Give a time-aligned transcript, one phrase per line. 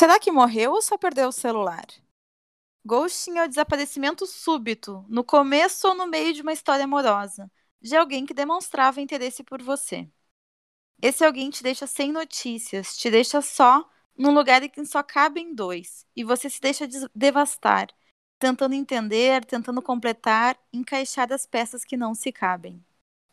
[0.00, 1.84] Será que morreu ou só perdeu o celular?
[2.86, 7.94] Ghosting é o desaparecimento súbito, no começo ou no meio de uma história amorosa, de
[7.94, 10.08] alguém que demonstrava interesse por você.
[11.02, 13.86] Esse alguém te deixa sem notícias, te deixa só
[14.16, 17.88] num lugar em que só cabem dois, e você se deixa devastar,
[18.38, 22.82] tentando entender, tentando completar, encaixar as peças que não se cabem.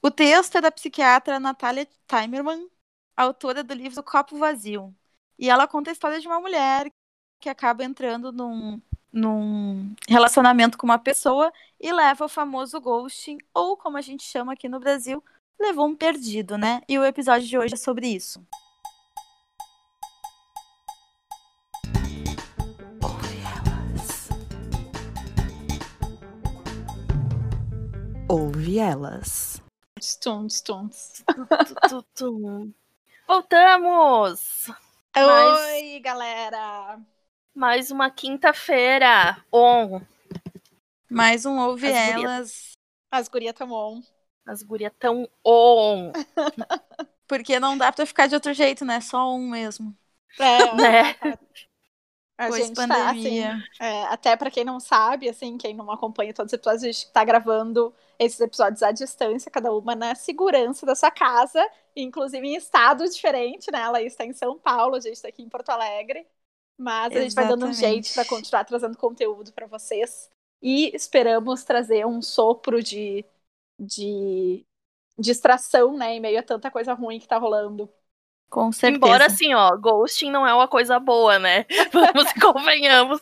[0.02, 2.70] O texto é da psiquiatra Natália Timerman,
[3.16, 4.94] autora do livro Copo Vazio,
[5.38, 6.92] e ela conta a história de uma mulher
[7.40, 13.78] que acaba entrando num, num relacionamento com uma pessoa e leva o famoso ghosting, ou
[13.78, 15.24] como a gente chama aqui no Brasil,
[15.60, 16.82] levou um perdido, né?
[16.88, 18.42] E o episódio de hoje é sobre isso.
[28.30, 29.62] Ouve elas.
[30.02, 31.24] Stunts, stunts.
[33.28, 34.70] Voltamos!
[35.20, 37.00] Oi, galera!
[37.56, 40.00] Mais uma quinta-feira on.
[41.10, 42.72] Mais um Ouve As Elas.
[43.10, 44.04] As gurias tão on.
[44.46, 46.12] As gurias tão on.
[47.28, 49.02] Porque não dá pra ficar de outro jeito, né?
[49.02, 49.98] Só um mesmo.
[50.38, 51.16] É, né?
[52.38, 53.04] A pois gente pandemia.
[53.04, 53.40] tá, assim,
[53.80, 57.12] é, até para quem não sabe, assim, quem não acompanha todos os episódios, a gente
[57.12, 62.56] tá gravando esses episódios à distância, cada uma na segurança da sua casa, inclusive em
[62.56, 63.82] estado diferente, né?
[63.82, 66.28] Ela está em São Paulo, a gente está aqui em Porto Alegre.
[66.78, 70.30] Mas a gente vai dando um jeito para continuar trazendo conteúdo para vocês.
[70.62, 73.26] E esperamos trazer um sopro de,
[73.80, 74.64] de
[75.18, 76.16] distração, né?
[76.16, 77.92] Em meio a tanta coisa ruim que tá rolando.
[78.50, 78.96] Com certeza.
[78.96, 81.66] Embora assim, ó, ghosting não é uma coisa boa, né?
[81.92, 83.22] Vamos e convenhamos.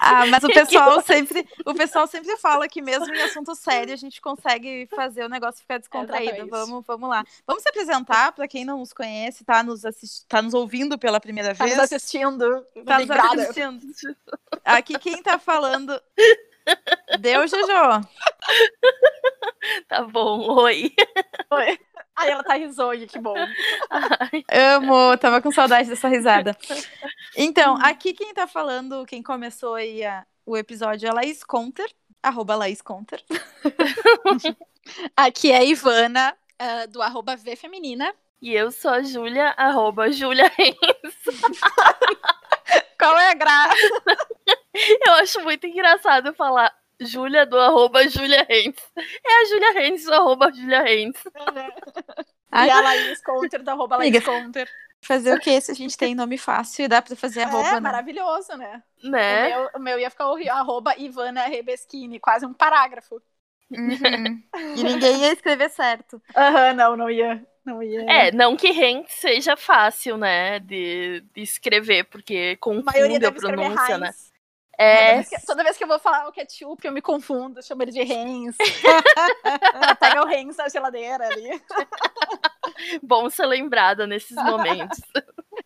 [0.00, 3.96] Ah, mas o pessoal sempre, o pessoal sempre fala que mesmo em assunto sério a
[3.96, 6.48] gente consegue fazer o negócio ficar descontraído.
[6.48, 7.24] vamos, vamos lá.
[7.46, 10.26] Vamos se apresentar para quem não nos conhece, tá nos assist...
[10.26, 11.76] tá nos ouvindo pela primeira tá vez.
[11.76, 12.66] Tá nos assistindo.
[12.84, 13.80] Tá nos assistindo.
[14.64, 16.00] Aqui quem tá falando
[17.20, 18.08] Deu, Jojo.
[19.88, 20.92] Tá bom, oi.
[21.50, 21.78] Oi.
[22.16, 23.34] Ai, ela tá risonha, que bom.
[23.90, 24.44] Ai.
[24.76, 26.56] Amo, tava com saudade dessa risada.
[27.36, 31.90] Então, aqui quem tá falando, quem começou aí a, o episódio é a Laís Conter,
[32.22, 33.22] arroba Laís Conter.
[35.16, 38.14] aqui é a Ivana, uh, do arroba V Feminina.
[38.40, 40.52] E eu sou a Júlia, arroba Júlia
[42.98, 43.76] Qual é a graça?
[45.06, 48.76] eu acho muito engraçado falar Júlia do arroba Júlia Renz.
[48.96, 51.16] É a Júlia Renz do arroba Júlia Renz.
[52.52, 54.68] e a Laís Conter do arroba Laís Conter.
[55.02, 57.72] Fazer o que se a gente tem nome fácil e dá pra fazer arroba, É,
[57.74, 57.80] né?
[57.80, 58.82] maravilhoso, né?
[59.02, 59.48] Né?
[59.48, 63.20] O meu, o meu ia ficar o arroba Ivana Rebeschini, quase um parágrafo.
[63.70, 64.42] Uhum.
[64.76, 66.22] E ninguém ia escrever certo.
[66.34, 67.46] Aham, uhum, não, não ia.
[67.64, 68.02] Não ia.
[68.02, 73.98] É, não que Rent seja fácil, né, de, de escrever, porque confunde a, a pronúncia,
[73.98, 74.10] né?
[74.78, 75.06] É.
[75.06, 77.82] Toda vez, que, toda vez, que, eu vou falar o ketchup, eu me confundo, chamo
[77.82, 78.56] ele de Hens.
[80.00, 81.62] Pega o Hens na geladeira ali.
[83.02, 85.00] Bom ser lembrada nesses momentos.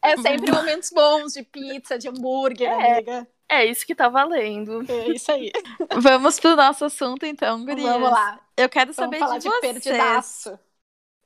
[0.03, 2.93] É sempre momentos bons de pizza, de hambúrguer, é.
[2.93, 3.29] amiga.
[3.49, 4.85] É isso que tá valendo.
[4.91, 5.51] É isso aí.
[5.97, 7.89] Vamos pro nosso assunto, então, gurias.
[7.89, 8.39] Vamos lá.
[8.57, 9.83] Eu quero Vamos saber falar de, de vocês.
[9.83, 10.59] Perdidaço.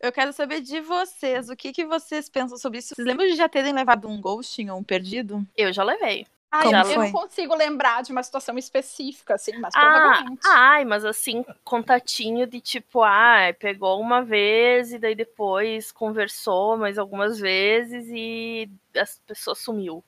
[0.01, 1.49] Eu quero saber de vocês.
[1.49, 2.95] O que, que vocês pensam sobre isso?
[2.95, 5.45] Vocês lembram de já terem levado um ghosting ou um perdido?
[5.57, 6.27] Eu já levei.
[6.53, 7.09] Ai, Como eu foi?
[7.09, 10.45] não consigo lembrar de uma situação específica, assim, mas Ah, provavelmente.
[10.45, 16.99] ai, mas assim, contatinho de tipo, ah, pegou uma vez e daí depois conversou mais
[16.99, 20.05] algumas vezes e a pessoa sumiu.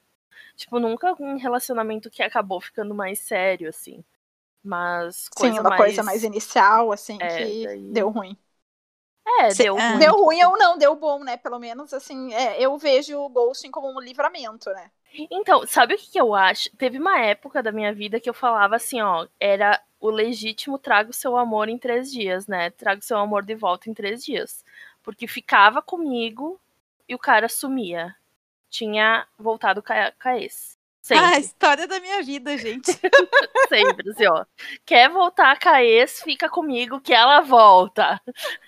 [0.56, 4.04] Tipo, nunca um relacionamento que acabou ficando mais sério, assim.
[4.64, 5.72] Mas coisa Sim, uma mais...
[5.72, 8.36] coisa mais inicial, assim, É, que daí- deu ruim.
[9.26, 9.88] É, Cê- deu é.
[9.90, 9.98] ruim.
[9.98, 11.36] Deu ruim ou não, deu bom, né?
[11.36, 14.90] Pelo menos, assim, é, eu vejo o ghosting como um livramento, né?
[15.30, 16.68] Então, sabe o que, que eu acho?
[16.76, 21.10] Teve uma época da minha vida que eu falava assim, ó, era o legítimo traga
[21.10, 22.70] o seu amor em três dias, né?
[22.70, 24.64] Traga o seu amor de volta em três dias.
[25.02, 26.60] Porque ficava comigo
[27.08, 28.14] e o cara sumia.
[28.68, 30.73] Tinha voltado com a, com a ex.
[31.04, 32.90] Sempre, Ah, a história da minha vida, gente.
[33.68, 34.46] sempre, assim, ó.
[34.86, 38.18] Quer voltar com a ex, fica comigo que ela volta.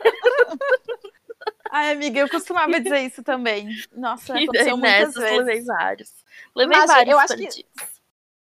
[1.73, 3.69] Ai, amiga, eu costumava dizer isso também.
[3.91, 5.39] Nossa, aconteceu muitas nessas vezes.
[5.39, 6.13] levei vários.
[6.55, 7.67] Levei Mas vários eu acho que-.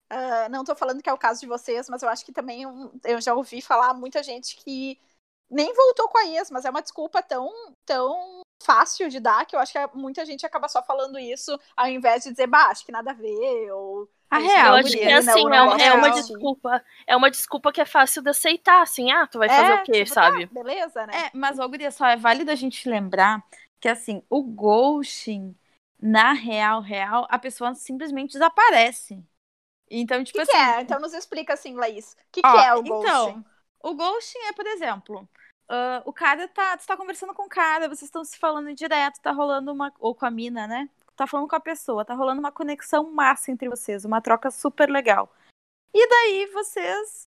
[0.08, 2.66] Ah, não tô falando que é o caso de vocês, mas eu acho que também
[2.66, 4.98] um- eu já ouvi falar muita gente que
[5.50, 7.50] nem voltou com a ex, mas é uma desculpa tão,
[7.84, 11.86] tão fácil de dar que eu acho que muita gente acaba só falando isso ao
[11.88, 14.08] invés de dizer, bah, acho que nada a ver, ou.
[14.30, 16.10] A isso real, Eu acho que combina, assim, é, uma- é uma real.
[16.10, 16.82] desculpa.
[17.06, 19.82] É uma desculpa que é fácil de aceitar, assim, ah, tu vai fazer É, o
[19.82, 20.46] quê, tipo, sabe?
[20.46, 21.26] tá, beleza, né?
[21.26, 23.44] É, mas, ó, guria, só é válido a gente lembrar
[23.80, 25.54] que, assim, o ghosting
[26.00, 29.22] na real, real, a pessoa simplesmente desaparece.
[29.90, 30.52] Então, tipo que assim.
[30.52, 30.80] Que é?
[30.80, 32.12] Então nos explica assim, Laís.
[32.12, 33.30] O que, que é o ghosting?
[33.30, 33.44] Então,
[33.82, 35.28] o ghosting é, por exemplo,
[35.70, 36.76] uh, o cara tá.
[36.76, 39.92] Tu tá conversando com o cara, vocês estão se falando direto, tá rolando uma.
[39.98, 40.88] Ou com a mina, né?
[41.16, 44.88] Tá falando com a pessoa, tá rolando uma conexão massa entre vocês, uma troca super
[44.88, 45.32] legal.
[45.94, 47.28] E daí vocês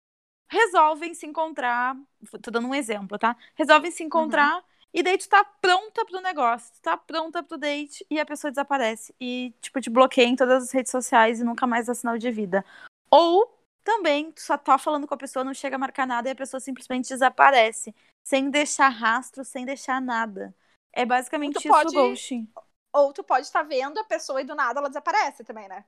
[0.49, 1.95] resolvem se encontrar.
[2.41, 3.35] Tô dando um exemplo, tá?
[3.55, 4.57] Resolvem se encontrar.
[4.57, 4.63] Uhum.
[4.93, 8.51] E daí tu tá pronta pro negócio, tu tá pronta pro date e a pessoa
[8.51, 9.15] desaparece.
[9.19, 12.29] E, tipo, te bloqueia em todas as redes sociais e nunca mais dá sinal de
[12.29, 12.65] vida.
[13.09, 16.31] Ou também, tu só tá falando com a pessoa, não chega a marcar nada e
[16.31, 17.93] a pessoa simplesmente desaparece.
[18.23, 20.55] Sem deixar rastro, sem deixar nada.
[20.93, 21.97] É basicamente isso pode...
[21.97, 22.47] o ghosting.
[22.93, 25.85] Ou tu pode estar vendo a pessoa e do nada ela desaparece também, né?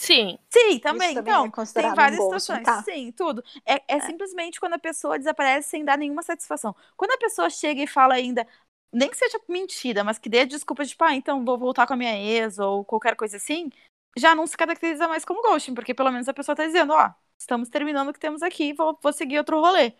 [0.00, 0.38] Sim.
[0.48, 1.14] Sim, também.
[1.14, 2.64] também então, é tem várias um situações.
[2.64, 2.82] Tá?
[2.82, 3.44] Sim, tudo.
[3.66, 6.74] É, é, é, simplesmente quando a pessoa desaparece sem dar nenhuma satisfação.
[6.96, 8.46] Quando a pessoa chega e fala ainda,
[8.92, 11.96] nem que seja mentira, mas que dê desculpa de, pá, então vou voltar com a
[11.96, 13.70] minha ex ou qualquer coisa assim,
[14.16, 17.12] já não se caracteriza mais como ghosting, porque pelo menos a pessoa tá dizendo, ó,
[17.40, 19.92] estamos terminando o que temos aqui, vou, vou seguir outro rolê.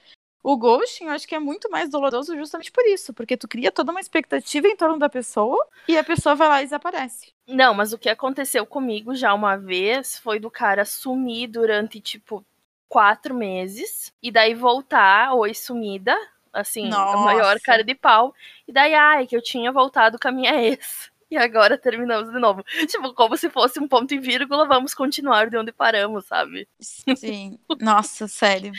[0.42, 3.70] O ghosting, eu acho que é muito mais doloroso justamente por isso, porque tu cria
[3.70, 7.32] toda uma expectativa em torno da pessoa e a pessoa vai lá e desaparece.
[7.46, 12.44] Não, mas o que aconteceu comigo já uma vez foi do cara sumir durante, tipo,
[12.88, 16.16] quatro meses e daí voltar, oi, sumida,
[16.52, 17.19] assim, Nossa.
[17.19, 18.34] a maior cara de pau,
[18.66, 21.09] e daí, ai, que eu tinha voltado com a minha ex.
[21.30, 22.64] E agora terminamos de novo.
[22.88, 26.68] Tipo, como se fosse um ponto e vírgula, vamos continuar de onde paramos, sabe?
[26.80, 27.58] Sim.
[27.80, 28.72] Nossa, sério.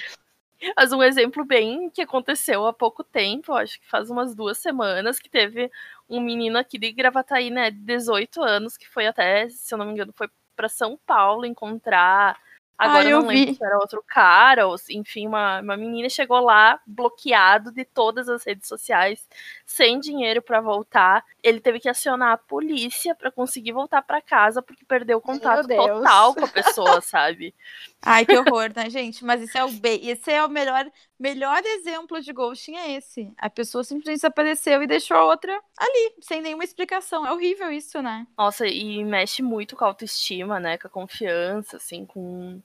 [0.75, 5.19] Mas um exemplo bem que aconteceu há pouco tempo, acho que faz umas duas semanas,
[5.19, 5.71] que teve
[6.07, 9.85] um menino aqui de Gravataí, né, de 18 anos, que foi até, se eu não
[9.85, 12.37] me engano, foi para São Paulo encontrar
[12.81, 13.55] Agora eu não lembro vi.
[13.55, 18.43] se era outro cara, ou enfim, uma, uma menina chegou lá bloqueado de todas as
[18.43, 19.27] redes sociais,
[19.67, 21.23] sem dinheiro para voltar.
[21.43, 25.67] Ele teve que acionar a polícia para conseguir voltar para casa porque perdeu o contato
[25.67, 27.53] total com a pessoa, sabe?
[28.01, 29.23] Ai, que horror, né, gente?
[29.23, 30.89] Mas esse é o bem, esse é o melhor,
[31.19, 33.31] melhor exemplo de ghosting é esse.
[33.37, 37.27] A pessoa simplesmente desapareceu e deixou a outra ali, sem nenhuma explicação.
[37.27, 38.25] É horrível isso, né?
[38.35, 40.79] Nossa, e mexe muito com a autoestima, né?
[40.79, 42.59] Com a confiança, assim, com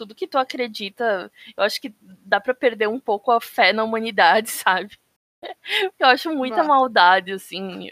[0.00, 1.30] tudo que tu acredita.
[1.54, 4.98] Eu acho que dá para perder um pouco a fé na humanidade, sabe?
[5.98, 7.90] Eu acho muita maldade, assim.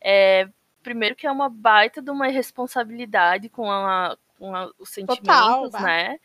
[0.00, 0.48] É,
[0.82, 5.70] primeiro que é uma baita de uma responsabilidade com, a, com a, os sentimentos, Total,
[5.82, 6.18] né?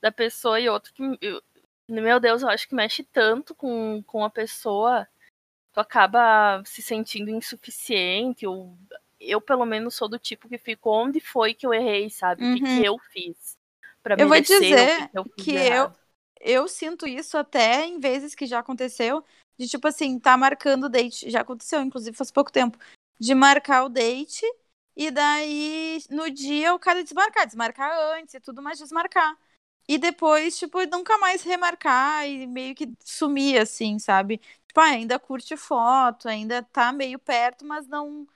[0.00, 1.18] Da pessoa e outro que.
[1.20, 1.42] Eu,
[1.86, 5.06] meu Deus, eu acho que mexe tanto com, com a pessoa,
[5.74, 8.46] tu acaba se sentindo insuficiente.
[8.46, 8.74] Ou,
[9.20, 12.42] eu, pelo menos, sou do tipo que fico, onde foi que eu errei, sabe?
[12.42, 12.84] O que, que uhum.
[12.84, 13.53] eu fiz?
[14.04, 15.92] Pra eu vou dizer que, eu, que eu,
[16.38, 19.24] eu sinto isso até em vezes que já aconteceu,
[19.58, 21.30] de tipo assim, tá marcando o date.
[21.30, 22.78] Já aconteceu, inclusive, faz pouco tempo.
[23.18, 24.44] De marcar o date
[24.94, 29.38] e daí no dia o cara desmarcar, desmarcar antes e tudo, mas desmarcar.
[29.88, 34.38] E depois, tipo, nunca mais remarcar e meio que sumir, assim, sabe?
[34.66, 38.26] Tipo, ah, ainda curte foto, ainda tá meio perto, mas não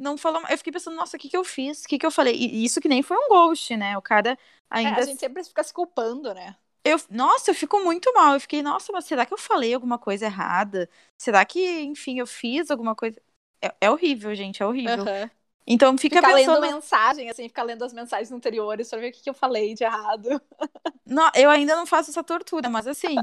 [0.00, 0.42] não falou.
[0.48, 1.84] Eu fiquei pensando, nossa, o que, que eu fiz?
[1.84, 2.34] O que, que eu falei?
[2.34, 3.96] E isso que nem foi um ghost, né?
[3.96, 4.38] O cara
[4.68, 5.00] ainda.
[5.00, 6.56] É, a gente sempre fica se culpando, né?
[6.82, 8.34] Eu, nossa, eu fico muito mal.
[8.34, 10.88] Eu fiquei, nossa, mas será que eu falei alguma coisa errada?
[11.16, 13.20] Será que, enfim, eu fiz alguma coisa.
[13.62, 15.04] É, é horrível, gente, é horrível.
[15.04, 15.30] Uhum.
[15.66, 16.60] Então fica ficar pensando...
[16.60, 19.74] lendo mensagem, assim, ficar lendo as mensagens anteriores pra ver o que, que eu falei
[19.74, 20.40] de errado.
[21.06, 23.16] Não, eu ainda não faço essa tortura, mas assim,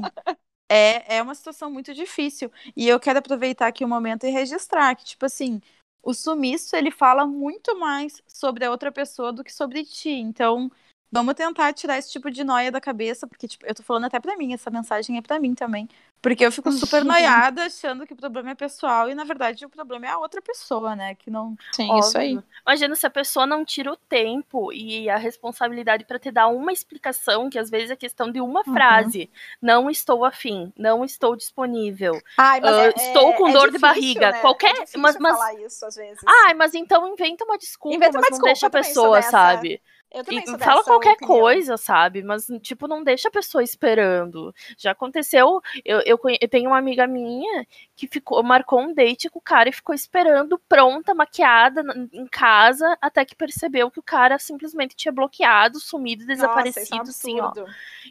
[0.68, 2.52] é, é uma situação muito difícil.
[2.76, 5.60] E eu quero aproveitar aqui o momento e registrar que, tipo assim,
[6.08, 10.08] o sumiço ele fala muito mais sobre a outra pessoa do que sobre ti.
[10.08, 10.70] Então,
[11.10, 14.20] vamos tentar tirar esse tipo de noia da cabeça, porque tipo, eu tô falando até
[14.20, 15.88] para mim, essa mensagem é para mim também.
[16.20, 19.68] Porque eu fico super noiada achando que o problema é pessoal e na verdade o
[19.68, 21.14] problema é a outra pessoa, né?
[21.14, 21.56] Que não.
[21.72, 22.00] Sim, Óbvio.
[22.00, 22.38] isso aí.
[22.66, 26.72] Imagina se a pessoa não tira o tempo e a responsabilidade para te dar uma
[26.72, 28.74] explicação, que às vezes é questão de uma uhum.
[28.74, 29.30] frase.
[29.62, 32.20] Não estou afim, não estou disponível.
[32.36, 34.32] Ai, mas uh, é, estou com é, dor difícil, de barriga.
[34.32, 34.40] Né?
[34.40, 34.74] Qualquer.
[34.92, 35.36] É mas, mas...
[35.36, 36.18] falar isso às vezes.
[36.26, 39.80] Ai, mas então inventa uma desculpa, inventa uma mas desculpa, não deixa a pessoa, sabe?
[40.10, 41.40] Eu também e fala qualquer opinião.
[41.40, 42.22] coisa, sabe?
[42.22, 44.54] Mas, tipo, não deixa a pessoa esperando.
[44.76, 45.60] Já aconteceu.
[45.84, 49.68] Eu, eu, eu, tenho uma amiga minha que ficou, marcou um date com o cara
[49.68, 55.12] e ficou esperando, pronta, maquiada, em casa, até que percebeu que o cara simplesmente tinha
[55.12, 57.52] bloqueado, sumido, desaparecido, Nossa, é um assim, ó.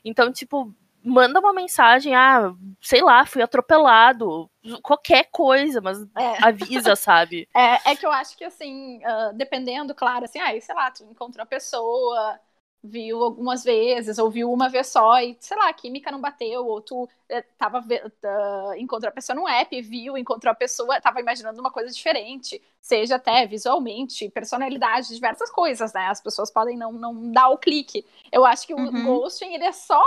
[0.06, 0.72] Então, tipo,
[1.08, 4.50] manda uma mensagem, ah, sei lá, fui atropelado,
[4.84, 6.46] qualquer coisa, mas é.
[6.46, 7.48] avisa, sabe?
[7.56, 11.06] É, é que eu acho que, assim, uh, dependendo, claro, assim, ah, sei lá, tu
[11.06, 12.38] encontrou uma pessoa,
[12.84, 16.66] viu algumas vezes, ou viu uma vez só e, sei lá, a química não bateu,
[16.66, 21.22] ou tu é, tava, uh, encontrou a pessoa no app, viu, encontrou a pessoa, tava
[21.22, 26.08] imaginando uma coisa diferente, seja até visualmente, personalidade, diversas coisas, né?
[26.08, 28.06] As pessoas podem não, não dar o clique.
[28.30, 28.88] Eu acho que uhum.
[28.88, 30.04] o ghosting, ele é só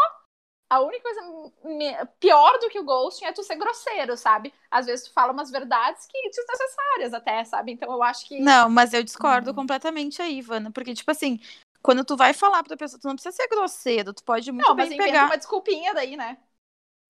[0.71, 1.53] a única coisa
[2.21, 4.55] pior do que o ghosting é tu ser grosseiro, sabe?
[4.71, 7.73] Às vezes tu fala umas verdades que desnecessárias até, sabe?
[7.73, 8.41] Então eu acho que.
[8.41, 9.57] Não, mas eu discordo uhum.
[9.57, 10.71] completamente aí, Ivana.
[10.71, 11.41] Porque, tipo assim,
[11.83, 14.77] quando tu vai falar pra pessoa, tu não precisa ser grosseiro, tu pode muito não,
[14.77, 15.27] bem mas pegar.
[15.27, 16.39] uma desculpinha daí, né?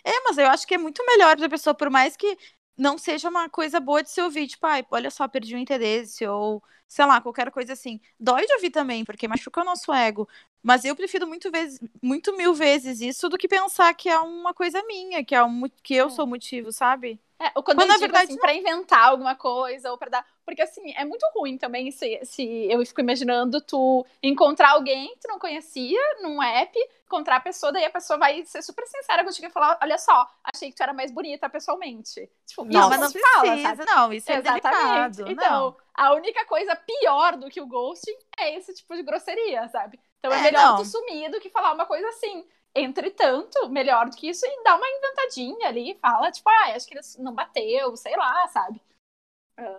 [0.02, 2.38] É, mas eu acho que é muito melhor pra pessoa, por mais que
[2.80, 6.26] não seja uma coisa boa de se ouvir, tipo, ai, olha só, perdi o interesse,
[6.26, 8.00] ou sei lá, qualquer coisa assim.
[8.18, 10.26] Dói de ouvir também, porque machuca o nosso ego.
[10.62, 14.54] Mas eu prefiro muito, vezes, muito mil vezes isso do que pensar que é uma
[14.54, 16.10] coisa minha, que é um, que eu é.
[16.10, 17.20] sou o motivo, sabe?
[17.40, 20.60] É, ou quando, quando na verdade assim, para inventar alguma coisa ou para dar, porque
[20.60, 25.28] assim, é muito ruim também se, se eu fico imaginando tu encontrar alguém que tu
[25.28, 29.46] não conhecia num app, encontrar a pessoa, daí a pessoa vai ser super sincera contigo
[29.46, 32.28] e falar: "Olha só, achei que tu era mais bonita pessoalmente".
[32.46, 33.84] Tipo, não, mas não se fala, sabe?
[33.86, 35.16] Não, isso é Exatamente.
[35.16, 35.76] Delicado, então, não.
[35.94, 39.98] a única coisa pior do que o ghosting é esse tipo de grosseria, sabe?
[40.18, 40.76] Então é, é melhor não.
[40.76, 42.44] tu sumir do que falar uma coisa assim.
[42.74, 46.94] Entretanto, melhor do que isso e dar uma inventadinha ali, fala, tipo, ah, acho que
[46.94, 48.80] ele não bateu, sei lá, sabe?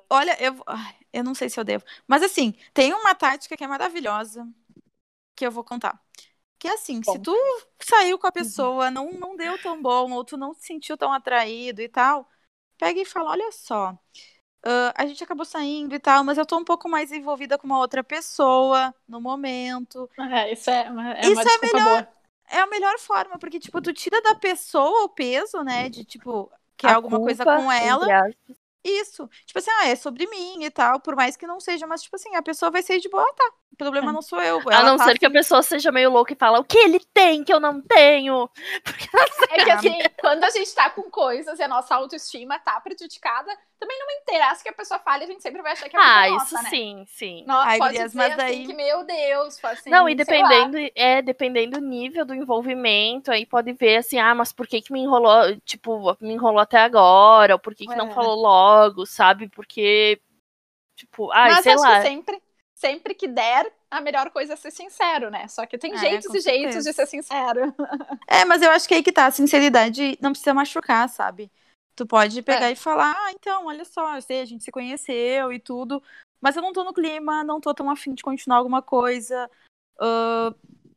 [0.10, 0.56] Olha, eu,
[1.12, 1.84] eu não sei se eu devo.
[2.08, 4.48] Mas assim, tem uma tática que é maravilhosa
[5.36, 6.00] que eu vou contar.
[6.60, 7.14] Que é assim, bom.
[7.14, 7.36] se tu
[7.80, 8.34] saiu com a uhum.
[8.34, 8.92] pessoa, uhum.
[8.92, 12.30] não, não deu tão bom, ou tu não se sentiu tão atraído e tal,
[12.78, 16.58] pega e fala, olha só, uh, a gente acabou saindo e tal, mas eu tô
[16.58, 20.10] um pouco mais envolvida com uma outra pessoa no momento.
[20.20, 22.08] É, isso é uma, é isso uma é melhor, boa.
[22.52, 26.52] É a melhor forma, porque, tipo, tu tira da pessoa o peso, né, de, tipo,
[26.78, 28.06] que é alguma coisa com ela.
[28.84, 29.30] Isso.
[29.46, 32.16] Tipo assim, ah, é sobre mim e tal, por mais que não seja, mas tipo
[32.16, 33.54] assim, a pessoa vai sair de boa, tá.
[33.72, 34.14] O problema é.
[34.14, 34.62] não sou eu.
[34.70, 37.00] A não ser que a assim pessoa seja meio louca e fala, o que ele
[37.14, 38.50] tem que eu não tenho?
[38.84, 39.10] Porque...
[39.50, 43.58] É que assim, quando a gente tá com coisas e a nossa autoestima tá prejudicada,
[43.80, 46.00] também não me interessa que a pessoa fale, a gente sempre vai achar que é
[46.00, 46.70] Ah, nossa, isso né?
[46.70, 47.44] sim, sim.
[47.48, 48.66] Nossa, Ai, pode Gurias, mas assim, aí...
[48.68, 53.74] que, meu Deus, assim, Não, e dependendo, é, dependendo do nível do envolvimento, aí pode
[53.74, 57.60] ver assim, ah, mas por que que me enrolou, tipo, me enrolou até agora, ou
[57.60, 57.98] por que que é.
[57.98, 59.50] não falou logo, sabe?
[59.50, 60.22] Porque,
[60.96, 62.02] tipo, ah, sei acho lá.
[62.02, 62.42] Que sempre,
[62.82, 65.48] sempre que der, a melhor coisa é ser sincero, né?
[65.48, 66.50] Só que tem é, jeitos e certeza.
[66.50, 67.74] jeitos de ser sincero.
[68.28, 71.52] É, mas eu acho que aí que tá, a sinceridade não precisa machucar, sabe?
[71.96, 72.72] Tu pode pegar é.
[72.72, 76.02] e falar, ah, então, olha só, eu sei, a gente se conheceu e tudo,
[76.42, 79.50] mas eu não tô no clima, não tô tão afim de continuar alguma coisa.
[80.00, 80.56] Uh,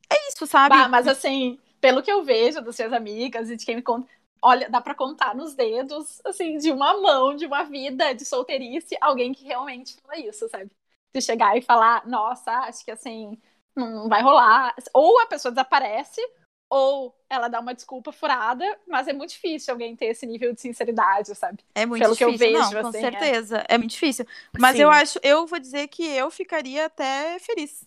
[0.08, 0.76] é isso, sabe?
[0.76, 4.08] Bah, mas assim, pelo que eu vejo das suas amigas e de quem me conta,
[4.40, 8.96] olha, dá para contar nos dedos, assim, de uma mão, de uma vida de solteirice,
[9.00, 10.70] alguém que realmente fala isso, sabe?
[11.14, 13.40] De chegar e falar, nossa, acho que assim,
[13.76, 14.74] não vai rolar.
[14.92, 16.20] Ou a pessoa desaparece,
[16.68, 20.60] ou ela dá uma desculpa furada, mas é muito difícil alguém ter esse nível de
[20.60, 21.62] sinceridade, sabe?
[21.74, 23.00] É muito Pelo difícil, que eu vejo, não, com assim, é.
[23.00, 23.58] certeza.
[23.68, 23.74] É.
[23.74, 23.78] é.
[23.78, 24.26] muito difícil.
[24.58, 24.82] Mas Sim.
[24.82, 27.84] eu acho, eu vou dizer que eu ficaria até feliz.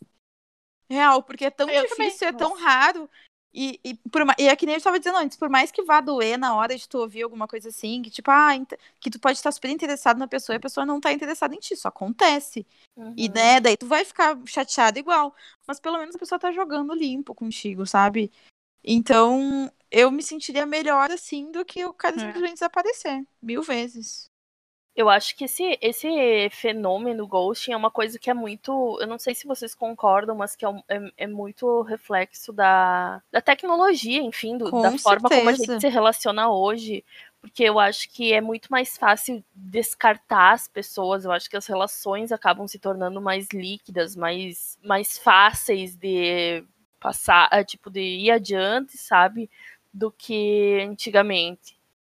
[0.90, 2.36] Real, porque é tão eu difícil, também.
[2.36, 3.10] é tão raro.
[3.60, 6.00] E, e, por, e é que nem eu estava dizendo antes, por mais que vá
[6.00, 8.52] doer na hora de tu ouvir alguma coisa assim, que tipo, ah,
[9.00, 11.58] que tu pode estar super interessado na pessoa e a pessoa não tá interessada em
[11.58, 12.68] ti, isso acontece.
[12.96, 13.16] Uhum.
[13.18, 15.36] E né, daí tu vai ficar chateado igual.
[15.68, 18.32] Mas pelo menos a pessoa tá jogando limpo contigo, sabe?
[18.84, 22.20] Então, eu me sentiria melhor assim do que o cara é.
[22.20, 23.26] simplesmente desaparecer.
[23.42, 24.30] Mil vezes.
[24.98, 28.98] Eu acho que esse, esse fenômeno ghosting é uma coisa que é muito.
[29.00, 33.40] Eu não sei se vocês concordam, mas que é, é, é muito reflexo da, da
[33.40, 37.06] tecnologia, enfim, do, da forma como a gente se relaciona hoje.
[37.40, 41.26] Porque eu acho que é muito mais fácil descartar as pessoas.
[41.26, 46.64] Eu acho que as relações acabam se tornando mais líquidas, mais, mais fáceis de
[47.00, 49.48] passar, é, tipo, de ir adiante, sabe?
[49.94, 51.77] Do que antigamente.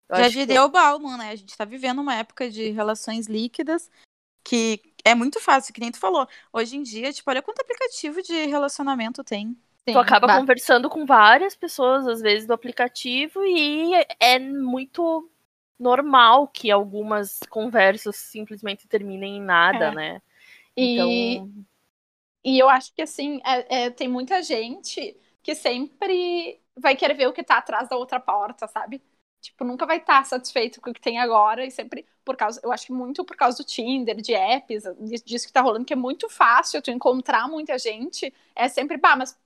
[0.09, 0.59] Eu Já diria que...
[0.59, 1.29] o Bauman, né?
[1.29, 3.89] A gente tá vivendo uma época de relações líquidas
[4.43, 6.27] que é muito fácil, que nem tu falou.
[6.51, 9.55] Hoje em dia, tipo, olha quanto aplicativo de relacionamento tem.
[9.87, 10.37] Sim, tu acaba bah.
[10.37, 15.29] conversando com várias pessoas, às vezes, do aplicativo, e é muito
[15.79, 19.95] normal que algumas conversas simplesmente terminem em nada, é.
[19.95, 20.21] né?
[20.75, 21.65] E, então...
[22.43, 27.27] E eu acho que, assim, é, é, tem muita gente que sempre vai querer ver
[27.27, 29.01] o que tá atrás da outra porta, sabe?
[29.41, 32.59] Tipo, nunca vai estar tá satisfeito com o que tem agora e sempre por causa,
[32.63, 34.83] eu acho que muito por causa do Tinder, de apps,
[35.25, 39.15] disso que tá rolando, que é muito fácil tu encontrar muita gente, é sempre, bah,
[39.15, 39.39] mas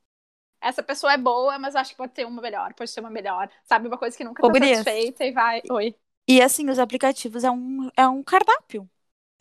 [0.59, 3.49] essa pessoa é boa, mas acho que pode ter uma melhor, pode ter uma melhor,
[3.63, 3.87] sabe?
[3.87, 5.95] Uma coisa que nunca tá satisfeita e vai, oi.
[6.27, 8.89] E assim, os aplicativos é um, é um cardápio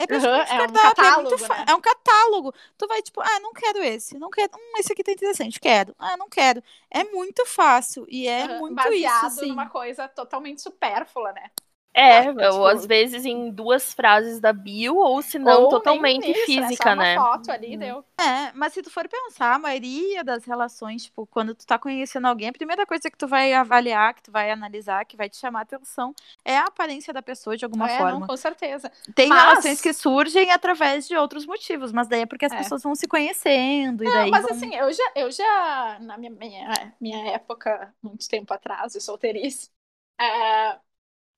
[0.03, 1.65] É praticamente uhum, é um catálogo, é, né?
[1.69, 2.55] é um catálogo.
[2.77, 4.51] Tu vai tipo, ah, não quero esse, não quero.
[4.55, 5.95] Hum, esse aqui tá interessante, quero.
[5.97, 6.63] Ah, não quero.
[6.91, 9.49] É muito fácil e é uhum, muito baseado isso, assim.
[9.49, 11.51] numa coisa totalmente supérflua, né?
[11.95, 12.67] É, ou tipo...
[12.67, 17.15] às vezes em duas frases da bio, ou se não, totalmente isso, física, é né?
[17.17, 18.03] foto ali, deu.
[18.19, 22.27] É, mas se tu for pensar, a maioria das relações, tipo, quando tu tá conhecendo
[22.27, 25.37] alguém, a primeira coisa que tu vai avaliar, que tu vai analisar, que vai te
[25.37, 28.21] chamar a atenção, é a aparência da pessoa de alguma é, forma.
[28.21, 28.91] Não, com certeza.
[29.15, 29.43] Tem mas...
[29.43, 32.57] relações que surgem através de outros motivos, mas daí é porque as é.
[32.57, 34.03] pessoas vão se conhecendo.
[34.03, 34.53] Não, e daí mas vão...
[34.53, 39.71] assim, eu já, eu já, na minha, minha, minha época, muito tempo atrás, de solteirice,
[40.19, 40.79] é,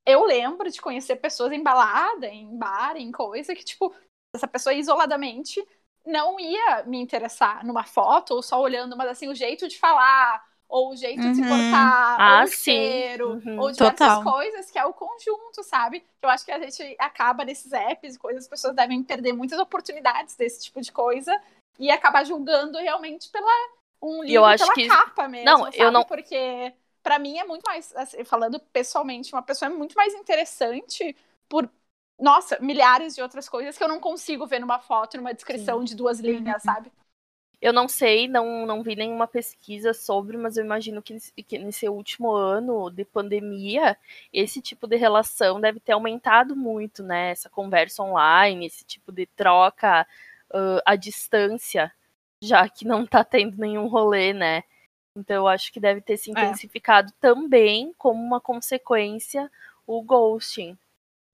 [0.07, 3.95] eu lembro de conhecer pessoas em balada, em bar, em coisa que, tipo,
[4.35, 5.65] essa pessoa isoladamente
[6.07, 10.45] não ia me interessar numa foto ou só olhando, mas assim, o jeito de falar,
[10.69, 11.33] ou o jeito uhum.
[11.33, 13.61] de se portar, ah, ou o cheiro, uhum.
[13.61, 16.05] ou diversas coisas, que é o conjunto, sabe?
[16.21, 19.59] Eu acho que a gente acaba nesses apps e coisas, as pessoas devem perder muitas
[19.59, 21.35] oportunidades desse tipo de coisa
[21.79, 23.51] e acabar julgando realmente pela
[24.03, 24.87] um livro eu acho pela que...
[24.87, 25.79] capa mesmo, não, sabe?
[25.79, 26.05] Eu não...
[26.05, 31.15] Porque para mim é muito mais, assim, falando pessoalmente, uma pessoa é muito mais interessante
[31.47, 31.71] por,
[32.19, 35.85] nossa, milhares de outras coisas que eu não consigo ver numa foto, numa descrição Sim.
[35.85, 36.73] de duas linhas, uhum.
[36.73, 36.91] sabe?
[37.61, 41.89] Eu não sei, não, não vi nenhuma pesquisa sobre, mas eu imagino que, que nesse
[41.89, 43.97] último ano de pandemia,
[44.33, 47.31] esse tipo de relação deve ter aumentado muito, né?
[47.31, 50.07] Essa conversa online, esse tipo de troca
[50.51, 51.93] uh, à distância,
[52.41, 54.65] já que não tá tendo nenhum rolê, né?
[55.17, 56.33] Então eu acho que deve ter se é.
[56.33, 57.15] intensificado é.
[57.21, 59.51] também como uma consequência
[59.87, 60.77] o ghosting.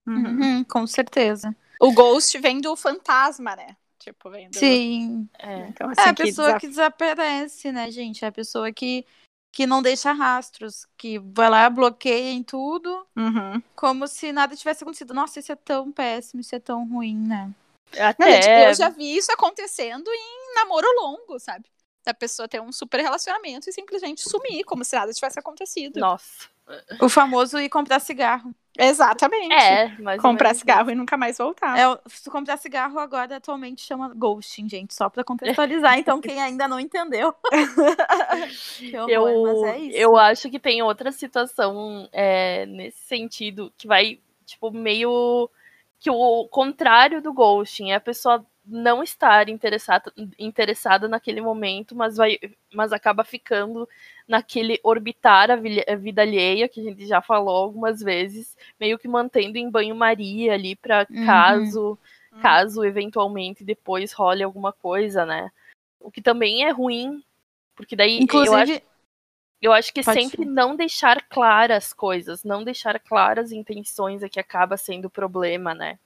[0.06, 1.54] Uhum, uhum, com certeza.
[1.80, 3.76] O ghost vem do fantasma, né?
[3.99, 4.58] Tipo, vem do...
[4.58, 5.28] Sim.
[5.38, 6.60] É, então, assim, é a pessoa que, desaf...
[6.60, 8.25] que desaparece, né, gente?
[8.25, 9.06] É a pessoa que,
[9.52, 13.62] que não deixa rastros, que vai lá, bloqueia em tudo, uhum.
[13.76, 15.14] como se nada tivesse acontecido.
[15.14, 17.50] Nossa, isso é tão péssimo, isso é tão ruim, né?
[17.99, 18.25] Até...
[18.25, 21.64] Não, gente, eu já vi isso acontecendo em namoro longo, sabe?
[22.04, 26.00] Da pessoa ter um super relacionamento e simplesmente sumir, como se nada tivesse acontecido.
[26.00, 26.49] Nossa.
[27.00, 28.54] O famoso ir comprar cigarro.
[28.78, 29.52] Exatamente.
[29.52, 31.76] É, comprar cigarro e nunca mais voltar.
[31.76, 36.69] É, se comprar cigarro agora atualmente chama ghosting, gente, só para contextualizar, então quem ainda
[36.69, 37.35] não entendeu.
[39.19, 44.70] horror, eu, é eu acho que tem outra situação é, nesse sentido que vai, tipo,
[44.70, 45.51] meio
[45.98, 52.16] que o contrário do ghosting é a pessoa não estar interessada, interessada naquele momento, mas
[52.16, 52.38] vai,
[52.72, 53.88] mas acaba ficando
[54.28, 59.09] naquele orbitar a, a vida alheia que a gente já falou algumas vezes, meio que
[59.09, 61.26] mantendo em banho-maria ali para uhum.
[61.26, 61.98] caso,
[62.33, 62.40] uhum.
[62.40, 65.50] caso eventualmente depois role alguma coisa, né?
[65.98, 67.22] O que também é ruim,
[67.74, 68.54] porque daí Inclusive...
[68.54, 68.83] eu acho
[69.61, 74.76] eu acho que sempre não deixar claras coisas, não deixar claras intenções é que acaba
[74.78, 75.98] sendo o problema, né?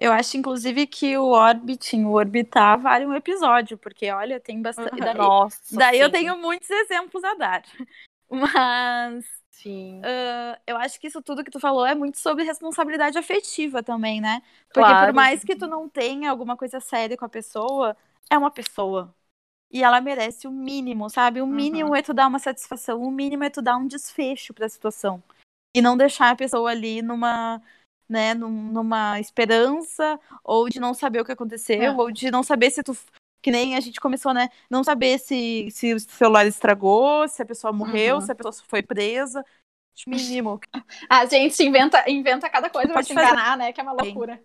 [0.00, 4.94] Eu acho, inclusive, que o Orbiting, o Orbitar, vale um episódio, porque, olha, tem bastante.
[4.94, 4.98] Uhum.
[4.98, 5.76] Daí, Nossa.
[5.76, 6.02] Daí sim.
[6.02, 7.62] eu tenho muitos exemplos a dar.
[8.30, 9.26] Mas.
[9.50, 10.00] Sim.
[10.00, 14.18] Uh, eu acho que isso tudo que tu falou é muito sobre responsabilidade afetiva também,
[14.18, 14.40] né?
[14.72, 15.08] Porque claro.
[15.08, 17.94] por mais que tu não tenha alguma coisa séria com a pessoa,
[18.30, 19.14] é uma pessoa.
[19.70, 21.42] E ela merece o mínimo, sabe?
[21.42, 21.94] O mínimo uhum.
[21.96, 25.22] é tu dar uma satisfação, o mínimo é tu dar um desfecho pra situação.
[25.76, 27.60] E não deixar a pessoa ali numa
[28.10, 31.92] né, num, numa esperança, ou de não saber o que aconteceu, é.
[31.92, 32.96] ou de não saber se tu.
[33.40, 34.50] Que nem a gente começou, né?
[34.68, 38.20] Não saber se, se o celular estragou, se a pessoa morreu, uhum.
[38.20, 39.42] se a pessoa foi presa.
[40.06, 40.60] Mínimo.
[41.08, 43.72] A gente inventa, inventa cada coisa pra se enganar, né?
[43.72, 44.42] Que é uma loucura.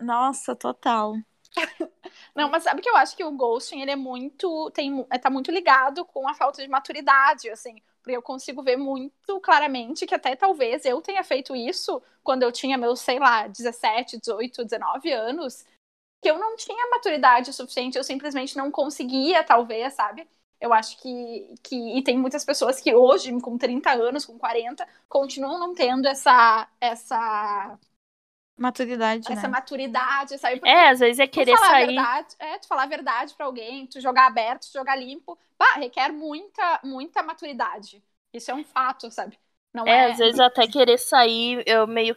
[0.00, 1.14] Nossa, total.
[2.34, 5.50] Não, mas sabe que eu acho que o ghosting, ele é muito, tem, tá muito
[5.50, 10.84] ligado com a falta de maturidade, assim, eu consigo ver muito claramente que até talvez
[10.84, 15.64] eu tenha feito isso quando eu tinha meus, sei lá, 17, 18, 19 anos,
[16.22, 20.26] que eu não tinha maturidade suficiente, eu simplesmente não conseguia, talvez, sabe?
[20.60, 21.98] Eu acho que, que.
[21.98, 26.66] E tem muitas pessoas que hoje, com 30 anos, com 40, continuam não tendo essa.
[26.80, 27.78] essa
[28.56, 29.48] Maturidade, Essa né?
[29.48, 30.60] maturidade, sabe?
[30.60, 31.86] Porque é, às vezes é querer falar sair.
[31.86, 35.74] Verdade, é, tu falar a verdade para alguém, tu jogar aberto, tu jogar limpo, bah,
[35.74, 38.00] requer muita, muita maturidade.
[38.32, 39.36] Isso é um fato, sabe?
[39.72, 42.16] Não é, é, às vezes até querer sair, eu meio.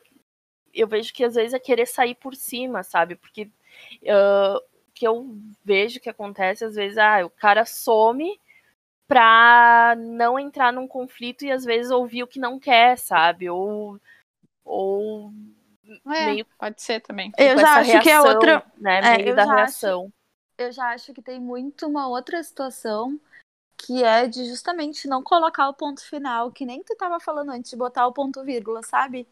[0.71, 3.15] Eu vejo que às vezes é querer sair por cima, sabe?
[3.15, 3.49] Porque
[4.03, 4.61] uh,
[4.93, 8.39] que eu vejo que acontece, às vezes, ah, o cara some
[9.07, 13.49] pra não entrar num conflito e às vezes ouvir o que não quer, sabe?
[13.49, 13.99] Ou.
[14.63, 15.31] Ou
[16.07, 16.45] é, meio...
[16.57, 17.31] Pode ser também.
[17.37, 18.65] Eu tipo, já acho reação, que é outra.
[18.77, 20.05] Né, é, meio da reação.
[20.05, 20.13] Acho,
[20.57, 23.19] eu já acho que tem muito uma outra situação
[23.77, 27.69] que é de justamente não colocar o ponto final, que nem tu tava falando antes,
[27.69, 29.27] de botar o ponto vírgula, sabe?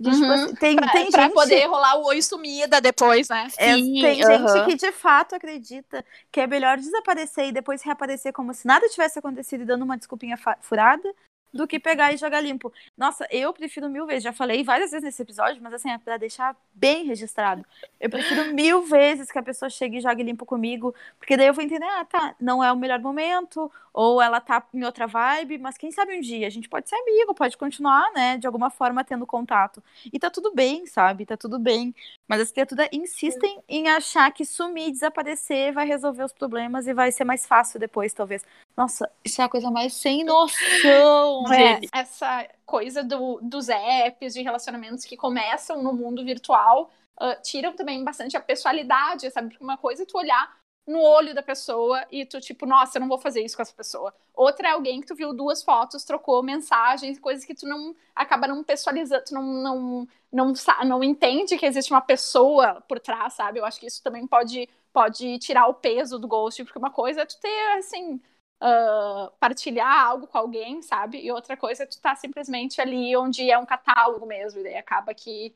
[0.00, 0.32] De, tipo uhum.
[0.32, 1.34] assim, tem, pra, tem pra gente...
[1.34, 3.48] poder rolar o oi sumida depois, né?
[3.58, 4.48] É, Sim, tem uhum.
[4.48, 8.88] gente que de fato acredita que é melhor desaparecer e depois reaparecer como se nada
[8.88, 11.12] tivesse acontecido e dando uma desculpinha furada
[11.52, 12.72] do que pegar e jogar limpo.
[12.96, 16.16] Nossa, eu prefiro mil vezes, já falei várias vezes nesse episódio, mas assim, é pra
[16.16, 17.64] deixar bem registrado.
[18.00, 21.54] Eu prefiro mil vezes que a pessoa chegue e jogue limpo comigo, porque daí eu
[21.54, 25.58] vou entender, ah, tá, não é o melhor momento, ou ela tá em outra vibe,
[25.58, 28.70] mas quem sabe um dia a gente pode ser amigo, pode continuar, né, de alguma
[28.70, 29.82] forma tendo contato.
[30.12, 31.26] E tá tudo bem, sabe?
[31.26, 31.94] Tá tudo bem.
[32.28, 37.10] Mas as criaturas insistem em achar que sumir, desaparecer vai resolver os problemas e vai
[37.10, 38.44] ser mais fácil depois, talvez.
[38.78, 41.42] Nossa, isso é a coisa mais sem noção.
[41.52, 46.88] É, essa coisa do, dos apps, de relacionamentos que começam no mundo virtual,
[47.20, 49.48] uh, tiram também bastante a pessoalidade, sabe?
[49.48, 53.00] Porque uma coisa é tu olhar no olho da pessoa e tu, tipo, nossa, eu
[53.00, 54.14] não vou fazer isso com essa pessoa.
[54.32, 58.46] Outra é alguém que tu viu duas fotos, trocou mensagens, coisas que tu não acaba
[58.46, 60.52] não pessoalizando, tu não, não, não,
[60.86, 63.58] não entende que existe uma pessoa por trás, sabe?
[63.58, 67.22] Eu acho que isso também pode, pode tirar o peso do ghost, porque uma coisa
[67.22, 68.20] é tu ter, assim,
[68.62, 71.20] uh, partilhar algo com alguém, sabe?
[71.20, 74.64] E outra coisa é tu estar tá simplesmente ali onde é um catálogo mesmo, e
[74.64, 75.54] daí acaba que,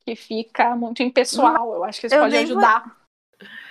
[0.00, 1.74] que fica muito impessoal.
[1.74, 2.84] Eu acho que isso eu pode ajudar.
[2.84, 3.03] Vou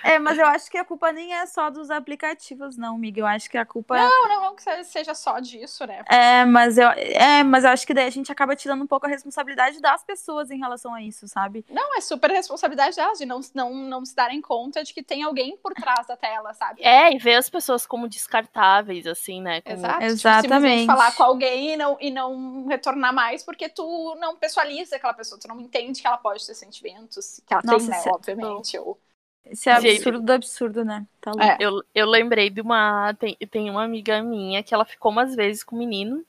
[0.02, 3.24] é, mas eu acho que a culpa nem é só dos aplicativos, não, Miguel.
[3.24, 3.96] Eu acho que a culpa.
[3.96, 6.04] Não, não, não que seja só disso, né?
[6.10, 9.06] É, mas eu, é, mas eu acho que daí a gente acaba tirando um pouco
[9.06, 11.64] a responsabilidade das pessoas em relação a isso, sabe?
[11.70, 15.22] Não, é super responsabilidade delas de não, não, não se darem conta de que tem
[15.22, 16.82] alguém por trás da tela, sabe?
[16.82, 19.60] É, e ver as pessoas como descartáveis, assim, né?
[19.60, 19.76] Como...
[19.76, 19.94] Exato.
[19.94, 20.80] Tipo, Exatamente.
[20.80, 25.14] Tipo, falar com alguém e não, e não retornar mais porque tu não pessoaliza aquela
[25.14, 28.02] pessoa, tu não entende que ela pode ter sentimentos, que ela Nossa, tem, né?
[28.04, 28.78] É Obviamente.
[28.78, 28.98] Ou
[29.46, 31.06] esse é absurdo do absurdo, né?
[31.20, 31.56] Tá é.
[31.60, 33.14] eu, eu lembrei de uma.
[33.14, 36.24] Tem, tem uma amiga minha que ela ficou umas vezes com o menino.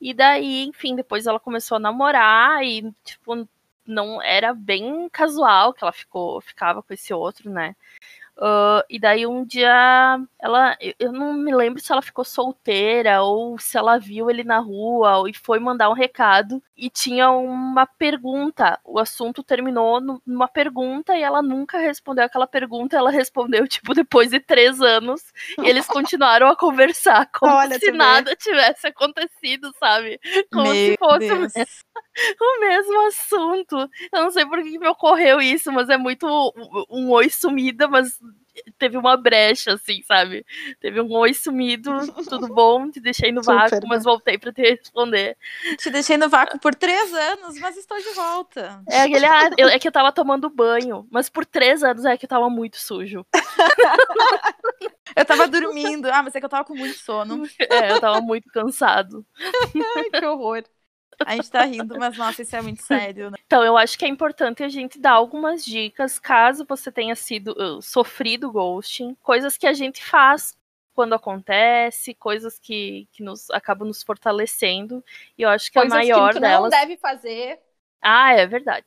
[0.00, 3.48] E daí, enfim, depois ela começou a namorar e, tipo,
[3.86, 7.74] não era bem casual que ela ficou, ficava com esse outro, né?
[8.36, 13.56] Uh, e daí um dia ela, eu não me lembro se ela ficou solteira ou
[13.60, 18.78] se ela viu ele na rua e foi mandar um recado e tinha uma pergunta.
[18.84, 22.96] O assunto terminou numa pergunta e ela nunca respondeu aquela pergunta.
[22.96, 25.22] Ela respondeu tipo depois de três anos
[25.58, 28.36] e eles continuaram a conversar como Olha, se nada vê.
[28.36, 30.18] tivesse acontecido, sabe?
[30.52, 31.62] Como Meu se fosse
[32.40, 33.76] o mesmo, assunto.
[34.12, 37.88] Eu não sei por que me ocorreu isso, mas é muito um, um oi sumida,
[37.88, 38.18] mas
[38.78, 40.46] teve uma brecha, assim, sabe?
[40.80, 41.90] Teve um oi sumido,
[42.28, 45.36] tudo bom, te deixei no Super, vácuo, mas voltei pra te responder.
[45.78, 48.82] Te deixei no vácuo por três anos, mas estou de volta.
[48.88, 52.16] É, aquele, ah, eu, é que eu tava tomando banho, mas por três anos é
[52.16, 53.26] que eu tava muito sujo.
[55.16, 57.44] eu tava dormindo, ah, mas é que eu tava com muito sono.
[57.58, 59.26] É, eu tava muito cansado.
[60.12, 60.62] que horror.
[61.24, 63.36] A gente tá rindo, mas nossa, isso é muito sério, né?
[63.46, 67.52] Então, eu acho que é importante a gente dar algumas dicas caso você tenha sido
[67.52, 70.56] uh, sofrido ghosting, coisas que a gente faz
[70.94, 75.04] quando acontece, coisas que, que nos acabam nos fortalecendo.
[75.36, 76.72] E eu acho que coisas a maior que tu delas.
[76.72, 77.58] não deve fazer.
[78.00, 78.86] Ah, é verdade.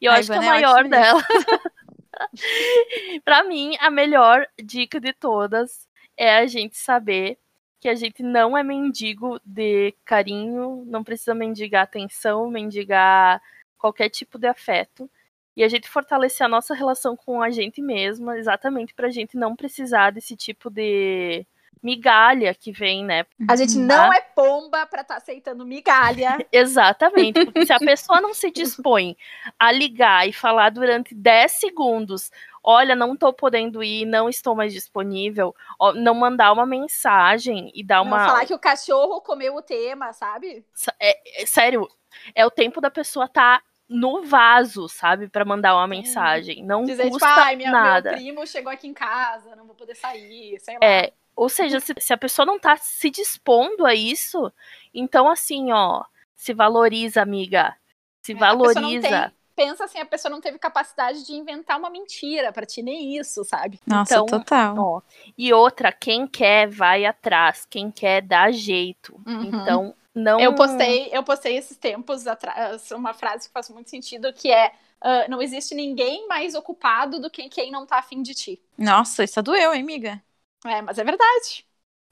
[0.00, 1.24] E eu Ai, acho que a maior delas.
[3.24, 7.38] para mim, a melhor dica de todas é a gente saber
[7.80, 13.40] que a gente não é mendigo de carinho, não precisa mendigar atenção, mendigar
[13.76, 15.08] qualquer tipo de afeto.
[15.56, 19.36] E a gente fortalecer a nossa relação com a gente mesma, exatamente para a gente
[19.36, 21.44] não precisar desse tipo de
[21.82, 23.24] migalha que vem, né?
[23.48, 23.84] A gente uhum.
[23.84, 26.38] não é pomba para estar tá aceitando migalha.
[26.52, 27.44] Exatamente.
[27.44, 29.16] Porque se a pessoa não se dispõe
[29.58, 32.30] a ligar e falar durante 10 segundos
[32.62, 35.54] olha, não tô podendo ir, não estou mais disponível,
[35.96, 38.18] não mandar uma mensagem e dar uma.
[38.18, 40.64] Não falar que o cachorro comeu o tema, sabe?
[41.00, 41.88] É, é sério,
[42.34, 46.62] é o tempo da pessoa estar tá no vaso, sabe, para mandar uma mensagem.
[46.62, 48.10] Não Dizer, custa tipo, ai, minha, nada.
[48.10, 50.80] meu primo chegou aqui em casa, não vou poder sair, sei lá.
[50.86, 54.52] É, ou seja, se, se a pessoa não tá se dispondo a isso,
[54.92, 57.74] então assim, ó, se valoriza, amiga.
[58.20, 62.64] Se é, valoriza pensa assim, a pessoa não teve capacidade de inventar uma mentira para
[62.64, 63.80] ti, nem isso, sabe?
[63.84, 64.76] Nossa, então, total.
[64.78, 65.02] Ó,
[65.36, 69.20] e outra, quem quer vai atrás, quem quer dá jeito.
[69.26, 69.42] Uhum.
[69.42, 74.32] Então, não Eu postei, eu postei esses tempos atrás uma frase que faz muito sentido
[74.32, 74.68] que é
[75.02, 78.62] uh, não existe ninguém mais ocupado do que quem não tá afim de ti.
[78.78, 80.22] Nossa, isso doeu, hein, amiga?
[80.64, 81.66] É, mas é verdade.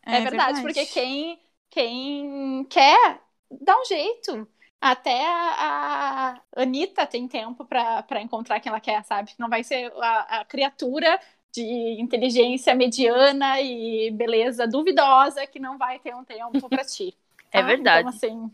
[0.05, 3.21] É, é verdade, verdade, porque quem quem quer
[3.61, 4.49] dá um jeito.
[4.81, 9.33] Até a, a Anitta tem tempo para encontrar quem ela quer, sabe?
[9.39, 11.19] Não vai ser a, a criatura
[11.53, 11.63] de
[12.01, 17.17] inteligência mediana e beleza duvidosa que não vai ter um tempo para ti.
[17.53, 17.63] É tá?
[17.63, 18.01] É verdade.
[18.01, 18.51] Então, assim,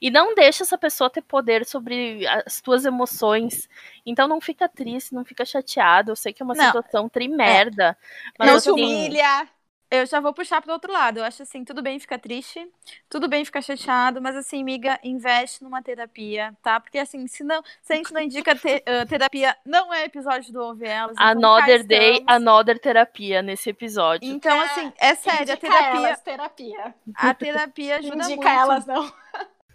[0.00, 3.68] E não deixa essa pessoa ter poder sobre as tuas emoções.
[4.04, 6.10] Então não fica triste, não fica chateado.
[6.12, 7.96] Eu sei que é uma não, situação trimerda.
[8.00, 8.32] É.
[8.38, 9.48] Mas não assim, se humilha.
[9.90, 11.18] Eu já vou puxar para outro lado.
[11.18, 12.64] Eu acho assim, tudo bem ficar triste,
[13.08, 16.78] tudo bem ficar chateado, mas assim, miga, investe numa terapia, tá?
[16.78, 20.52] Porque assim, se não, se a gente não indica te, uh, terapia, não é episódio
[20.52, 21.14] do Ouve Elas.
[21.14, 24.30] Então another day, another terapia nesse episódio.
[24.30, 26.06] Então, assim, é sério, a terapia.
[26.06, 26.94] Elas, terapia.
[27.16, 28.40] A terapia ajuda indica muito.
[28.40, 29.12] Indica elas, não.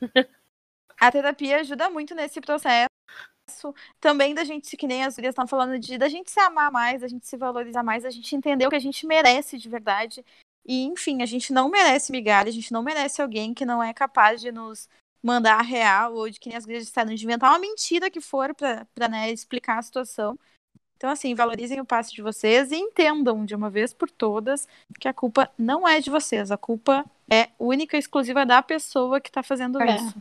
[0.98, 2.95] a terapia ajuda muito nesse processo
[4.00, 7.02] também da gente, que nem as gurias estão falando, de da gente se amar mais,
[7.02, 10.26] da gente se valorizar mais, da gente entender o que a gente merece de verdade.
[10.66, 13.94] E, enfim, a gente não merece migalha, a gente não merece alguém que não é
[13.94, 14.90] capaz de nos
[15.24, 18.22] mandar a real, ou de que nem as gurias disseram, de inventar uma mentira que
[18.22, 20.38] for para né, explicar a situação.
[20.98, 24.68] Então, assim, valorizem o passe de vocês e entendam de uma vez por todas
[25.00, 29.20] que a culpa não é de vocês, a culpa é única e exclusiva da pessoa
[29.20, 29.96] que está fazendo é.
[29.96, 30.16] isso.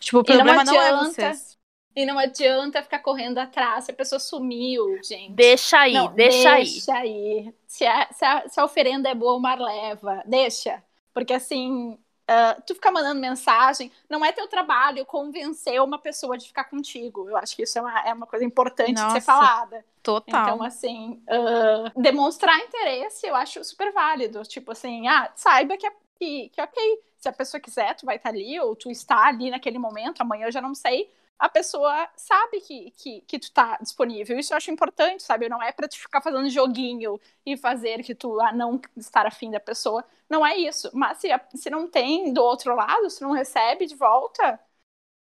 [0.00, 1.55] Tipo, o problema não, não, é vocês.
[1.96, 5.32] E não adianta ficar correndo atrás se a pessoa sumiu, gente.
[5.32, 6.64] Deixa aí, não, deixa, aí.
[6.64, 7.54] Deixa aí.
[7.66, 10.22] Se a, se, a, se a oferenda é boa, o mar leva.
[10.26, 10.84] Deixa.
[11.14, 16.46] Porque assim, uh, tu ficar mandando mensagem, não é teu trabalho convencer uma pessoa de
[16.46, 17.30] ficar contigo.
[17.30, 19.82] Eu acho que isso é uma, é uma coisa importante Nossa, de ser falada.
[20.02, 20.42] Total.
[20.42, 24.42] Então, assim, uh, demonstrar interesse eu acho super válido.
[24.42, 28.16] Tipo assim, ah, saiba que, é, que, que ok, se a pessoa quiser, tu vai
[28.16, 32.08] estar ali, ou tu está ali naquele momento, amanhã eu já não sei a pessoa
[32.16, 34.38] sabe que, que, que tu tá disponível.
[34.38, 35.48] Isso eu acho importante, sabe?
[35.48, 39.50] Não é pra te ficar fazendo joguinho e fazer que tu ah, não estar afim
[39.50, 40.04] da pessoa.
[40.28, 40.90] Não é isso.
[40.94, 44.58] Mas se, se não tem do outro lado, se não recebe de volta,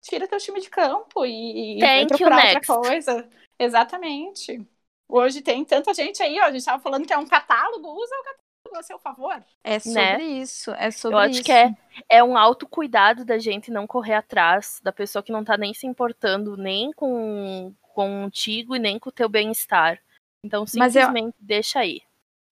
[0.02, 3.30] tira teu time de campo e, Thank vai procurar outra coisa.
[3.60, 4.66] Exatamente.
[5.08, 6.46] Hoje tem tanta gente aí, ó.
[6.46, 8.45] A gente tava falando que é um catálogo, usa o catálogo
[8.78, 9.44] a seu favor.
[9.64, 10.24] É sobre né?
[10.24, 11.44] isso, é sobre Eu acho isso.
[11.44, 11.74] que é,
[12.10, 15.86] é um autocuidado da gente não correr atrás da pessoa que não tá nem se
[15.88, 20.00] importando nem com contigo e nem com o teu bem-estar.
[20.44, 21.34] Então, simplesmente eu...
[21.40, 22.02] deixa aí.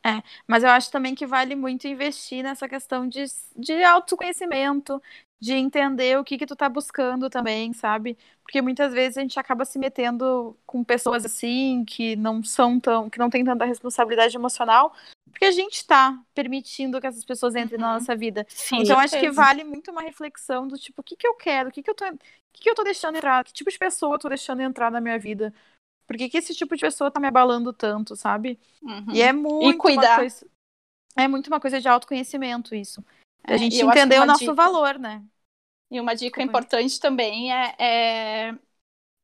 [0.05, 3.23] É, mas eu acho também que vale muito investir nessa questão de,
[3.55, 5.01] de autoconhecimento,
[5.39, 8.17] de entender o que que tu tá buscando também, sabe?
[8.41, 13.09] Porque muitas vezes a gente acaba se metendo com pessoas assim que não são tão,
[13.09, 14.93] que não tem tanta responsabilidade emocional,
[15.33, 17.87] porque a gente está permitindo que essas pessoas entrem uhum.
[17.87, 18.45] na nossa vida.
[18.47, 21.69] Sim, então acho que vale muito uma reflexão do tipo, o que que eu quero?
[21.69, 22.17] O que que eu tô, o
[22.53, 23.43] que que eu tô deixando entrar?
[23.43, 25.51] Que tipo de pessoa eu tô deixando entrar na minha vida?
[26.05, 28.59] Por que, que esse tipo de pessoa tá me abalando tanto, sabe?
[28.81, 29.11] Uhum.
[29.11, 30.17] E é muito e cuidar.
[30.17, 30.45] Coisa,
[31.15, 33.03] é muito uma coisa de autoconhecimento isso.
[33.43, 35.23] É, a gente entender o nosso dica, valor, né?
[35.89, 36.43] E uma dica Desculpa.
[36.43, 38.55] importante também é, é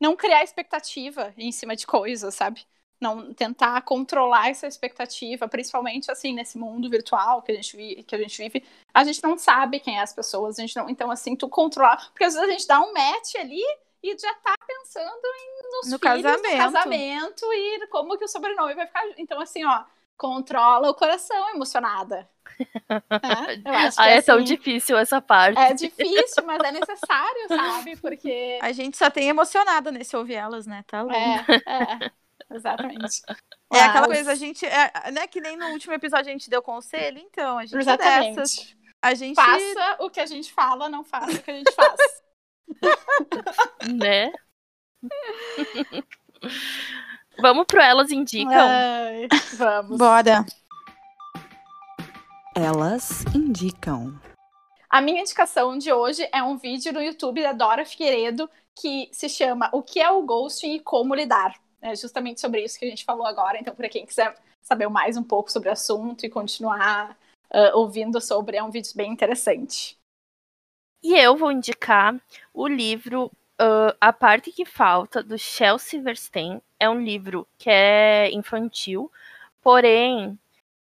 [0.02, 2.66] não criar expectativa em cima de coisas, sabe?
[3.00, 8.16] Não tentar controlar essa expectativa, principalmente assim nesse mundo virtual que a gente vive, que
[8.16, 11.10] a gente vive, a gente não sabe quem é as pessoas, a gente não, então
[11.10, 13.64] assim, tu controlar, porque às vezes a gente dá um match ali
[14.04, 16.52] e já tá pensando em, nos no filhos, casamento.
[16.52, 19.84] no casamento e como que o sobrenome vai ficar, então assim, ó,
[20.18, 22.30] controla o coração emocionada.
[22.90, 25.58] É, eu acho que, ah, é assim, tão difícil essa parte.
[25.58, 27.96] É difícil, mas é necessário, sabe?
[27.96, 28.60] Porque.
[28.62, 30.84] A gente só tem emocionada nesse ouvir elas, né?
[30.88, 31.16] Tá louco.
[31.16, 32.12] É, é.
[32.54, 33.22] Exatamente.
[33.72, 34.66] É aquela coisa, a gente.
[34.66, 37.80] É, né, que nem no último episódio a gente deu conselho, então, a gente é
[37.80, 38.36] Exatamente.
[38.36, 38.76] Dessas.
[39.02, 39.36] A gente.
[39.36, 42.24] Faça o que a gente fala, não faça o que a gente faz.
[43.88, 44.32] né?
[47.40, 48.52] Vamos pro Elas Indicam?
[48.54, 49.98] Ai, vamos.
[49.98, 50.46] Bora.
[52.56, 54.20] Elas Indicam.
[54.90, 59.30] A minha indicação de hoje é um vídeo no YouTube da Dora Figueiredo que se
[59.30, 61.54] chama O que é o ghosting e como lidar.
[61.82, 63.58] É justamente sobre isso que a gente falou agora.
[63.60, 67.18] Então, para quem quiser saber mais um pouco sobre o assunto e continuar
[67.54, 69.98] uh, ouvindo sobre, é um vídeo bem interessante.
[71.02, 72.20] E eu vou indicar
[72.54, 76.62] o livro uh, A Parte que Falta, do Chelsea Verstein.
[76.80, 79.12] É um livro que é infantil,
[79.62, 80.38] porém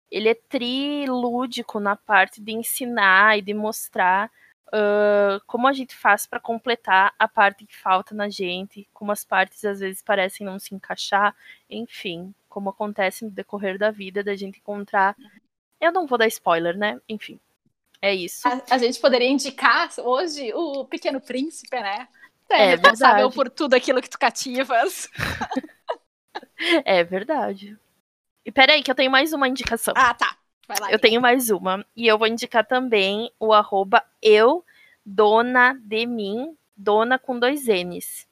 [0.09, 4.31] ele é trilúdico na parte de ensinar e de mostrar
[4.67, 9.23] uh, como a gente faz para completar a parte que falta na gente, como as
[9.23, 11.35] partes às vezes parecem não se encaixar,
[11.69, 15.15] enfim, como acontece no decorrer da vida da gente encontrar.
[15.79, 16.99] Eu não vou dar spoiler, né?
[17.07, 17.39] Enfim,
[18.01, 18.47] é isso.
[18.47, 22.07] A, a gente poderia indicar hoje o Pequeno Príncipe, né?
[22.49, 25.09] É, é responsável por tudo aquilo que tu cativas.
[26.85, 27.77] é verdade.
[28.45, 29.93] E peraí, que eu tenho mais uma indicação.
[29.97, 30.37] Ah, tá.
[30.67, 31.85] Lá, eu tenho mais uma.
[31.95, 34.65] E eu vou indicar também o arroba eu,
[35.05, 38.27] dona de mim, dona com dois N's.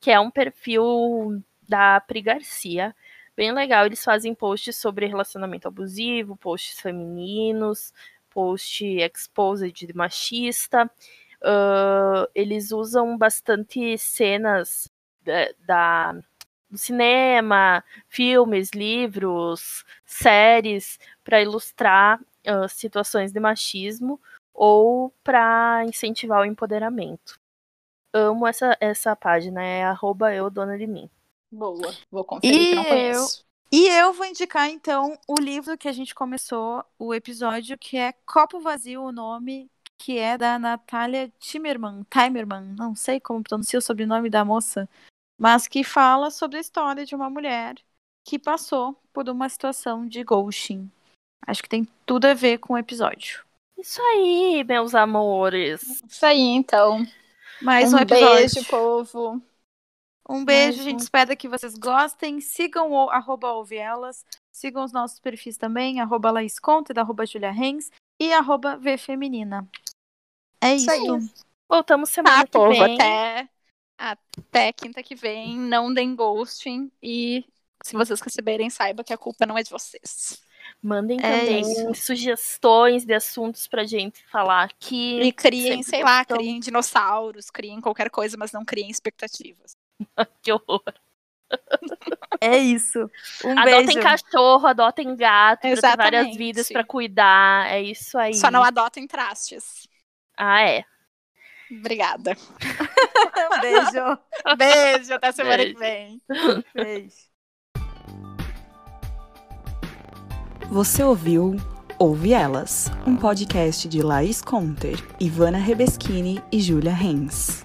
[0.00, 2.94] Que é um perfil da Pri Garcia.
[3.36, 3.86] Bem legal.
[3.86, 7.92] Eles fazem posts sobre relacionamento abusivo, posts femininos,
[8.30, 10.90] post exposed de machista.
[11.42, 14.90] uh, eles usam bastante cenas
[15.22, 16.20] da, da,
[16.70, 24.20] do cinema, filmes, livros, séries, para ilustrar uh, situações de machismo
[24.52, 27.38] ou para incentivar o empoderamento.
[28.12, 31.10] Amo essa, essa página, é arroba eu dona de mim.
[31.52, 33.40] Boa, vou conferir e que não conheço.
[33.40, 33.46] Eu...
[33.72, 38.14] E eu vou indicar, então, o livro que a gente começou o episódio, que é
[38.24, 43.82] Copo Vazio, o nome, que é da Natália Timerman, Timerman, não sei como pronuncia o
[43.82, 44.88] sobrenome da moça,
[45.38, 47.76] mas que fala sobre a história de uma mulher
[48.24, 50.90] que passou por uma situação de ghosting.
[51.46, 53.44] Acho que tem tudo a ver com o episódio.
[53.78, 56.02] Isso aí, meus amores.
[56.08, 57.06] Isso aí, então.
[57.62, 58.36] Mais um, um episódio.
[58.36, 59.42] beijo, povo.
[60.28, 62.40] Um beijo, a gente espera que vocês gostem.
[62.40, 63.48] Sigam o arroba.
[64.50, 69.68] Sigam os nossos perfis também, arroba Laís Conte, arroba Julia Renz e arroba Vfeminina.
[70.60, 70.90] É isso.
[70.90, 71.44] isso.
[71.68, 72.94] Voltamos semana ah, que povo, vem.
[72.94, 73.48] Até,
[73.98, 75.58] até quinta que vem.
[75.58, 76.90] Não deem ghosting.
[77.02, 77.44] E
[77.82, 80.42] se vocês receberem, saiba que a culpa não é de vocês.
[80.82, 81.94] Mandem é também isso.
[81.94, 85.20] sugestões de assuntos pra gente falar aqui.
[85.20, 89.76] E criem, sei lá, criem dinossauros, criem qualquer coisa, mas não criem expectativas.
[90.42, 90.82] que horror.
[92.40, 93.10] É isso.
[93.44, 94.02] Um adotem beijo.
[94.02, 95.80] cachorro, adotem gato, Exatamente.
[95.80, 97.70] pra ter várias vidas para cuidar.
[97.70, 98.34] É isso aí.
[98.34, 99.88] Só não adotem trastes.
[100.36, 100.84] Ah, é.
[101.70, 102.36] Obrigada.
[103.60, 104.18] beijo.
[104.56, 105.74] Beijo, até semana beijo.
[105.74, 106.22] que vem.
[106.74, 107.16] Beijo.
[110.70, 111.56] Você ouviu
[111.98, 117.62] Ouve Elas, um podcast de Laís Conter, Ivana Rebeschini e Júlia Renz.